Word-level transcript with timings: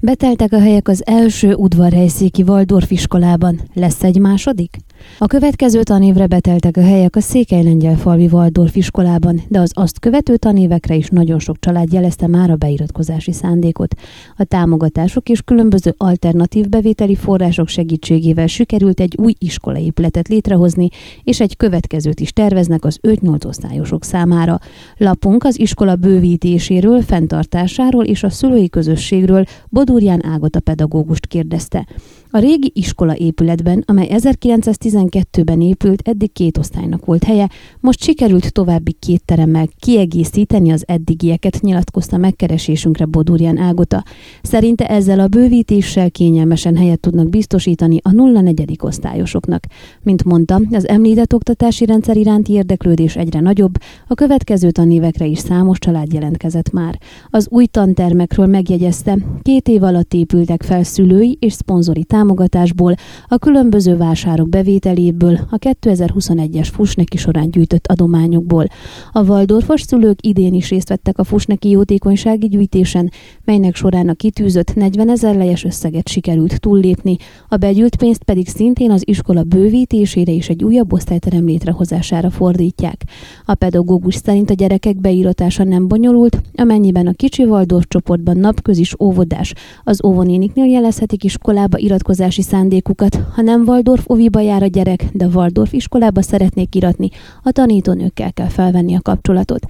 Beteltek 0.00 0.52
a 0.52 0.60
helyek 0.60 0.88
az 0.88 1.06
első 1.06 1.54
udvarhelyszéki 1.54 2.42
Waldorf 2.42 2.90
iskolában. 2.90 3.60
Lesz 3.74 4.02
egy 4.02 4.18
második? 4.18 4.76
A 5.18 5.26
következő 5.26 5.82
tanévre 5.82 6.26
beteltek 6.26 6.76
a 6.76 6.82
helyek 6.82 7.16
a 7.16 7.20
Székely 7.20 7.96
falvi 7.96 8.28
Waldorf 8.32 8.76
iskolában, 8.76 9.42
de 9.48 9.60
az 9.60 9.70
azt 9.74 9.98
követő 9.98 10.36
tanévekre 10.36 10.94
is 10.94 11.08
nagyon 11.08 11.38
sok 11.38 11.56
család 11.60 11.92
jelezte 11.92 12.26
már 12.26 12.50
a 12.50 12.56
beiratkozási 12.56 13.32
szándékot. 13.32 13.94
A 14.36 14.44
támogatások 14.44 15.28
és 15.28 15.42
különböző 15.42 15.94
alternatív 15.96 16.68
bevételi 16.68 17.14
források 17.14 17.68
segítségével 17.68 18.46
sikerült 18.46 19.00
egy 19.00 19.16
új 19.22 19.34
iskolaépületet 19.38 20.28
létrehozni, 20.28 20.88
és 21.22 21.40
egy 21.40 21.56
következőt 21.56 22.20
is 22.20 22.32
terveznek 22.32 22.84
az 22.84 22.98
5-8 23.02 23.46
osztályosok 23.46 24.04
számára. 24.04 24.58
Lapunk 24.96 25.44
az 25.44 25.58
iskola 25.58 25.96
bővítéséről, 25.96 27.02
fenntartásáról 27.02 28.04
és 28.04 28.22
a 28.22 28.30
szülői 28.30 28.68
közösségről 28.68 29.44
Bodurján 29.68 30.24
Ágota 30.24 30.60
pedagógust 30.60 31.26
kérdezte. 31.26 31.86
A 32.30 32.38
régi 32.38 32.70
iskola 32.74 33.16
épületben, 33.16 33.82
amely 33.86 34.08
1912-ben 34.10 35.60
épült, 35.60 36.08
eddig 36.08 36.32
két 36.32 36.58
osztálynak 36.58 37.04
volt 37.04 37.24
helye, 37.24 37.48
most 37.80 38.02
sikerült 38.02 38.52
további 38.52 38.92
két 38.92 39.24
teremmel 39.24 39.68
kiegészíteni 39.78 40.70
az 40.70 40.84
eddigieket, 40.86 41.60
nyilatkozta 41.60 42.16
megkeresésünkre 42.16 43.04
Bodurján 43.04 43.58
Ágota. 43.58 44.04
Szerinte 44.42 44.86
ezzel 44.86 45.20
a 45.20 45.26
bővítéssel 45.28 46.10
kényelmesen 46.10 46.76
helyet 46.76 47.00
tudnak 47.00 47.28
biztosítani 47.28 47.98
a 48.02 48.10
04. 48.10 48.76
osztályosoknak. 48.82 49.64
Mint 50.02 50.24
mondta, 50.24 50.60
az 50.70 50.88
említett 50.88 51.34
oktatási 51.34 51.84
rendszer 51.84 52.16
iránti 52.16 52.52
érdeklődés 52.52 53.16
egyre 53.16 53.40
nagyobb, 53.40 53.74
a 54.06 54.14
következő 54.14 54.70
tanévekre 54.70 55.26
is 55.26 55.38
számos 55.38 55.78
család 55.78 56.12
jelentkezett 56.12 56.70
már. 56.70 56.98
Az 57.30 57.46
új 57.50 57.66
tantermekről 57.66 58.46
megjegyezte, 58.46 59.18
két 59.42 59.68
év 59.68 59.82
alatt 59.82 60.14
épültek 60.14 60.62
fel 60.62 60.82
szülői 60.82 61.36
és 61.40 61.52
szponzori 61.52 62.04
támogatásból, 62.18 62.94
a 63.28 63.38
különböző 63.38 63.96
vásárok 63.96 64.48
bevételéből, 64.48 65.38
a 65.50 65.58
2021-es 65.58 66.68
Fusneki 66.72 67.16
során 67.16 67.50
gyűjtött 67.50 67.86
adományokból. 67.86 68.66
A 69.12 69.22
Waldorfos 69.22 69.80
szülők 69.80 70.26
idén 70.26 70.54
is 70.54 70.70
részt 70.70 70.88
vettek 70.88 71.18
a 71.18 71.24
Fusneki 71.24 71.70
jótékonysági 71.70 72.48
gyűjtésen, 72.48 73.10
melynek 73.44 73.74
során 73.74 74.08
a 74.08 74.14
kitűzött 74.14 74.74
40 74.74 75.10
ezer 75.10 75.36
lejes 75.36 75.64
összeget 75.64 76.08
sikerült 76.08 76.60
túllépni, 76.60 77.16
a 77.48 77.56
begyűlt 77.56 77.96
pénzt 77.96 78.22
pedig 78.22 78.48
szintén 78.48 78.90
az 78.90 79.02
iskola 79.04 79.42
bővítésére 79.42 80.32
és 80.32 80.48
egy 80.48 80.64
újabb 80.64 80.92
osztályterem 80.92 81.44
létrehozására 81.44 82.30
fordítják. 82.30 83.04
A 83.44 83.54
pedagógus 83.54 84.14
szerint 84.14 84.50
a 84.50 84.54
gyerekek 84.54 84.96
beíratása 85.00 85.64
nem 85.64 85.88
bonyolult, 85.88 86.40
amennyiben 86.54 87.06
a 87.06 87.12
kicsi 87.12 87.44
Waldorf 87.44 87.84
csoportban 87.88 88.36
napközis 88.36 88.94
óvodás 89.00 89.54
az 89.84 90.04
óvonéniknél 90.04 90.66
jelezhetik 90.66 91.24
iskolába 91.24 91.78
iratkozást 91.78 92.06
iratkozási 92.08 92.42
szándékukat. 92.42 93.18
Ha 93.34 93.42
nem 93.42 93.62
Waldorf 93.66 94.04
oviba 94.06 94.40
jár 94.40 94.62
a 94.62 94.66
gyerek, 94.66 95.04
de 95.12 95.26
Waldorf 95.26 95.72
iskolába 95.72 96.22
szeretnék 96.22 96.74
iratni, 96.74 97.08
a 97.42 97.50
tanítónőkkel 97.50 98.32
kell 98.32 98.48
felvenni 98.48 98.94
a 98.94 99.00
kapcsolatot. 99.02 99.66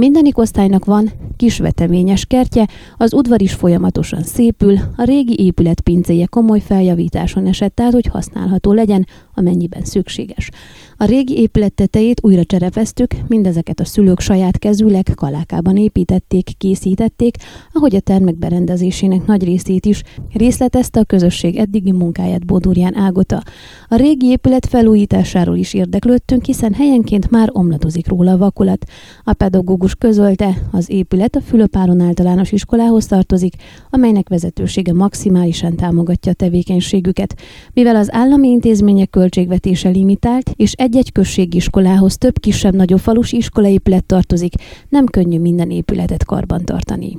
Mindenik 0.00 0.38
osztálynak 0.38 0.84
van 0.84 1.10
kis 1.36 1.58
veteményes 1.58 2.24
kertje, 2.24 2.68
az 2.96 3.14
udvar 3.14 3.42
is 3.42 3.52
folyamatosan 3.52 4.22
szépül, 4.22 4.78
a 4.96 5.04
régi 5.04 5.44
épület 5.44 5.80
pincéje 5.80 6.26
komoly 6.26 6.60
feljavításon 6.60 7.46
esett 7.46 7.80
át, 7.80 7.92
hogy 7.92 8.06
használható 8.06 8.72
legyen, 8.72 9.06
amennyiben 9.34 9.84
szükséges. 9.84 10.50
A 10.96 11.04
régi 11.04 11.38
épület 11.38 11.74
tetejét 11.74 12.20
újra 12.22 12.44
cserepeztük, 12.44 13.14
mindezeket 13.28 13.80
a 13.80 13.84
szülők 13.84 14.20
saját 14.20 14.58
kezűleg 14.58 15.12
kalákában 15.14 15.76
építették, 15.76 16.50
készítették, 16.58 17.36
ahogy 17.72 17.94
a 17.94 18.00
termek 18.00 18.38
berendezésének 18.38 19.26
nagy 19.26 19.44
részét 19.44 19.86
is 19.86 20.02
részletezte 20.32 21.00
a 21.00 21.04
közösség 21.04 21.56
eddigi 21.56 21.92
munkáját 21.92 22.46
Bódurján 22.46 22.96
Ágota. 22.96 23.42
A 23.88 23.96
régi 23.96 24.26
épület 24.26 24.66
felújításáról 24.66 25.56
is 25.56 25.74
érdeklődtünk, 25.74 26.44
hiszen 26.44 26.74
helyenként 26.74 27.30
már 27.30 27.48
omladozik 27.52 28.08
róla 28.08 28.32
a 28.32 28.38
vakulat. 28.38 28.84
A 29.24 29.32
pedagógus 29.32 29.89
közölte, 29.98 30.62
az 30.70 30.90
épület 30.90 31.36
a 31.36 31.40
Fülöpáron 31.40 32.00
általános 32.00 32.52
iskolához 32.52 33.06
tartozik, 33.06 33.54
amelynek 33.90 34.28
vezetősége 34.28 34.92
maximálisan 34.92 35.76
támogatja 35.76 36.32
a 36.32 36.34
tevékenységüket. 36.34 37.34
Mivel 37.72 37.96
az 37.96 38.12
állami 38.12 38.48
intézmények 38.48 39.10
költségvetése 39.10 39.88
limitált, 39.88 40.52
és 40.56 40.72
egy-egy 40.72 41.12
községiskolához 41.12 42.18
több 42.18 42.38
kisebb-nagyobb 42.38 43.00
falusi 43.00 43.36
iskolaépület 43.36 44.04
tartozik, 44.04 44.54
nem 44.88 45.06
könnyű 45.06 45.38
minden 45.38 45.70
épületet 45.70 46.24
karban 46.24 46.64
tartani. 46.64 47.18